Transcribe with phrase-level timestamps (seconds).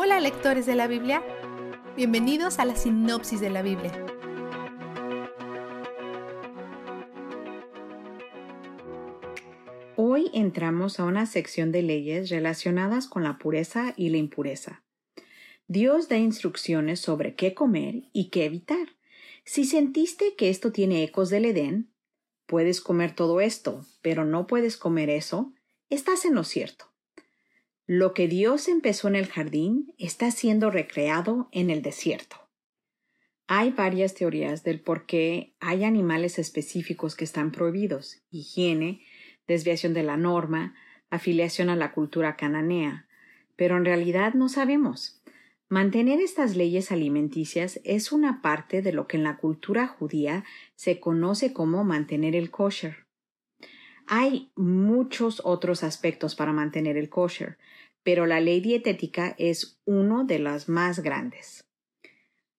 [0.00, 1.24] Hola lectores de la Biblia,
[1.96, 3.90] bienvenidos a la sinopsis de la Biblia.
[9.96, 14.84] Hoy entramos a una sección de leyes relacionadas con la pureza y la impureza.
[15.66, 18.94] Dios da instrucciones sobre qué comer y qué evitar.
[19.44, 21.90] Si sentiste que esto tiene ecos del Edén,
[22.46, 25.52] puedes comer todo esto, pero no puedes comer eso,
[25.90, 26.88] estás en lo cierto.
[27.90, 32.36] Lo que Dios empezó en el jardín está siendo recreado en el desierto.
[33.46, 39.00] Hay varias teorías del por qué hay animales específicos que están prohibidos, higiene,
[39.46, 40.74] desviación de la norma,
[41.08, 43.08] afiliación a la cultura cananea,
[43.56, 45.22] pero en realidad no sabemos.
[45.70, 50.44] Mantener estas leyes alimenticias es una parte de lo que en la cultura judía
[50.74, 53.07] se conoce como mantener el kosher.
[54.10, 57.58] Hay muchos otros aspectos para mantener el kosher,
[58.02, 61.68] pero la ley dietética es uno de las más grandes.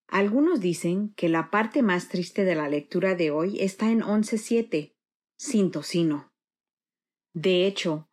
[0.07, 4.93] Algunos dicen que la parte más triste de la lectura de hoy está en 11.7,
[5.37, 6.31] sin tocino.
[7.33, 8.07] De hecho,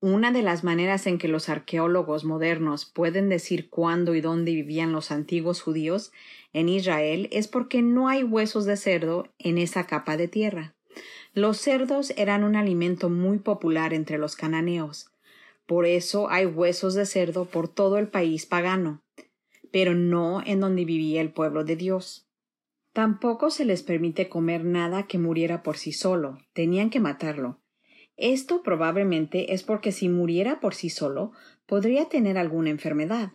[0.00, 4.92] una de las maneras en que los arqueólogos modernos pueden decir cuándo y dónde vivían
[4.92, 6.10] los antiguos judíos
[6.54, 10.77] en Israel es porque no hay huesos de cerdo en esa capa de tierra.
[11.38, 15.12] Los cerdos eran un alimento muy popular entre los cananeos.
[15.66, 19.04] Por eso hay huesos de cerdo por todo el país pagano,
[19.70, 22.26] pero no en donde vivía el pueblo de Dios.
[22.92, 27.60] Tampoco se les permite comer nada que muriera por sí solo, tenían que matarlo.
[28.16, 31.30] Esto probablemente es porque si muriera por sí solo,
[31.66, 33.30] podría tener alguna enfermedad.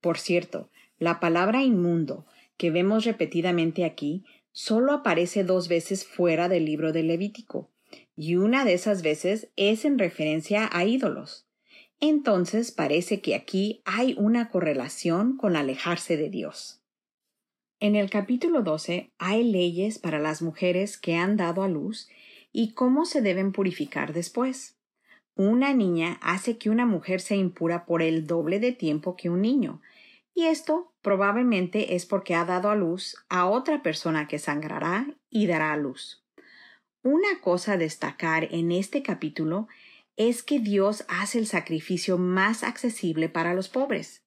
[0.00, 6.64] Por cierto, la palabra inmundo, que vemos repetidamente aquí, solo aparece dos veces fuera del
[6.64, 7.72] libro de Levítico,
[8.16, 11.48] y una de esas veces es en referencia a ídolos.
[11.98, 16.80] Entonces parece que aquí hay una correlación con alejarse de Dios.
[17.80, 22.08] En el capítulo 12 hay leyes para las mujeres que han dado a luz
[22.52, 24.76] y cómo se deben purificar después.
[25.34, 29.42] Una niña hace que una mujer sea impura por el doble de tiempo que un
[29.42, 29.82] niño,
[30.34, 35.46] y esto probablemente es porque ha dado a luz a otra persona que sangrará y
[35.46, 36.24] dará a luz.
[37.02, 39.68] Una cosa a destacar en este capítulo
[40.16, 44.22] es que Dios hace el sacrificio más accesible para los pobres.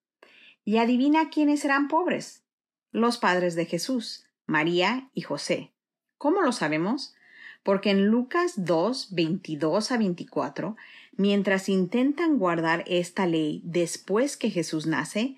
[0.64, 2.44] Y adivina quiénes serán pobres.
[2.92, 5.74] Los padres de Jesús, María y José.
[6.18, 7.16] ¿Cómo lo sabemos?
[7.64, 10.78] Porque en Lucas 2, 22 a 24,
[11.14, 15.38] mientras intentan guardar esta ley después que Jesús nace,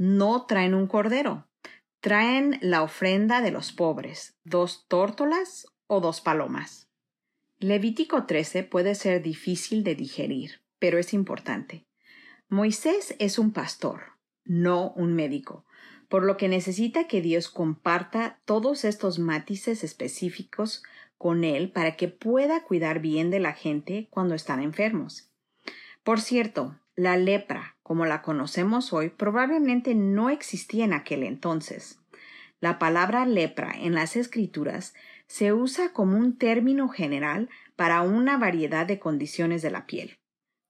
[0.00, 1.46] no traen un cordero,
[2.00, 6.88] traen la ofrenda de los pobres, dos tórtolas o dos palomas.
[7.58, 11.84] Levítico 13 puede ser difícil de digerir, pero es importante.
[12.48, 14.14] Moisés es un pastor,
[14.46, 15.66] no un médico,
[16.08, 20.82] por lo que necesita que Dios comparta todos estos matices específicos
[21.18, 25.30] con él para que pueda cuidar bien de la gente cuando están enfermos.
[26.02, 27.59] Por cierto, la lepra,
[27.90, 31.98] como la conocemos hoy, probablemente no existía en aquel entonces.
[32.60, 34.94] La palabra lepra en las escrituras
[35.26, 40.20] se usa como un término general para una variedad de condiciones de la piel.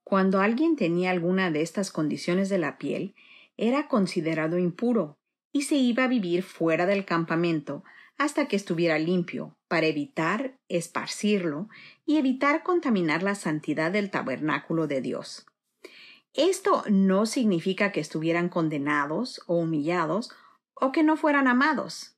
[0.03, 3.13] Cuando alguien tenía alguna de estas condiciones de la piel,
[3.55, 5.19] era considerado impuro
[5.53, 7.83] y se iba a vivir fuera del campamento
[8.17, 11.69] hasta que estuviera limpio, para evitar esparcirlo
[12.03, 15.45] y evitar contaminar la santidad del tabernáculo de Dios.
[16.33, 20.31] Esto no significa que estuvieran condenados o humillados
[20.73, 22.15] o que no fueran amados.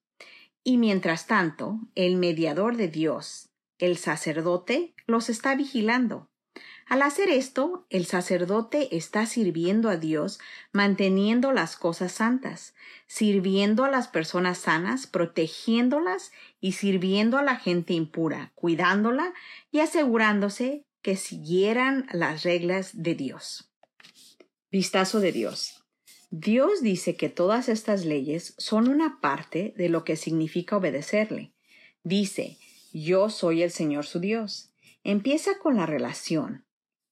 [0.63, 6.29] Y mientras tanto, el mediador de Dios, el sacerdote, los está vigilando.
[6.85, 10.40] Al hacer esto, el sacerdote está sirviendo a Dios,
[10.72, 12.75] manteniendo las cosas santas,
[13.07, 19.34] sirviendo a las personas sanas, protegiéndolas y sirviendo a la gente impura, cuidándola
[19.72, 23.73] y asegurándose que siguieran las reglas de Dios.
[24.74, 25.84] Vistazo de Dios.
[26.31, 31.54] Dios dice que todas estas leyes son una parte de lo que significa obedecerle.
[32.04, 32.58] Dice,
[32.92, 34.72] yo soy el Señor su Dios.
[35.04, 36.66] Empieza con la relación.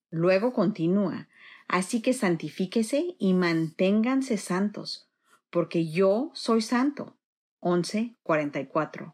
[0.09, 1.29] Luego continúa,
[1.67, 5.07] así que santifíquese y manténganse santos,
[5.51, 7.15] porque yo soy santo.
[7.59, 9.13] 11.44.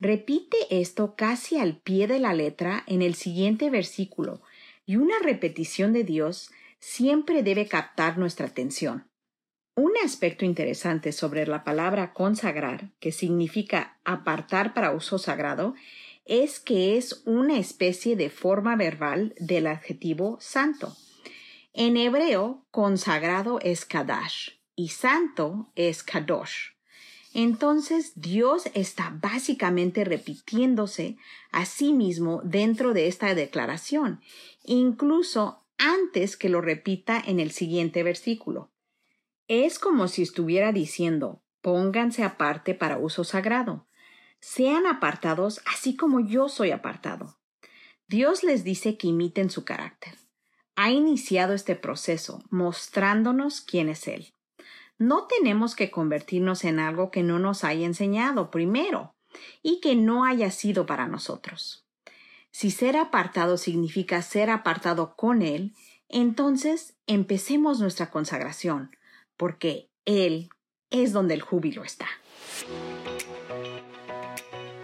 [0.00, 4.42] Repite esto casi al pie de la letra en el siguiente versículo,
[4.84, 9.08] y una repetición de Dios siempre debe captar nuestra atención.
[9.74, 15.74] Un aspecto interesante sobre la palabra consagrar, que significa apartar para uso sagrado,
[16.24, 20.96] es que es una especie de forma verbal del adjetivo santo.
[21.72, 26.72] En hebreo, consagrado es kadash y santo es kadosh.
[27.34, 31.18] Entonces Dios está básicamente repitiéndose
[31.52, 34.20] a sí mismo dentro de esta declaración,
[34.64, 38.70] incluso antes que lo repita en el siguiente versículo.
[39.46, 43.86] Es como si estuviera diciendo, pónganse aparte para uso sagrado.
[44.40, 47.38] Sean apartados así como yo soy apartado.
[48.06, 50.14] Dios les dice que imiten su carácter.
[50.76, 54.32] Ha iniciado este proceso mostrándonos quién es Él.
[54.98, 59.14] No tenemos que convertirnos en algo que no nos haya enseñado primero
[59.62, 61.87] y que no haya sido para nosotros.
[62.58, 65.76] Si ser apartado significa ser apartado con Él,
[66.08, 68.90] entonces empecemos nuestra consagración,
[69.36, 70.50] porque Él
[70.90, 72.08] es donde el júbilo está.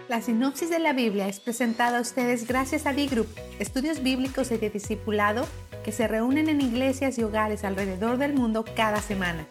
[0.07, 3.27] La sinopsis de la Biblia es presentada a ustedes gracias a D-Group,
[3.59, 5.45] estudios bíblicos y de discipulado
[5.83, 9.49] que se reúnen en iglesias y hogares alrededor del mundo cada semana.